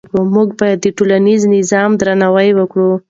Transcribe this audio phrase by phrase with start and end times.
[0.35, 2.91] موږ باید د ټولنیز نظام درناوی وکړو.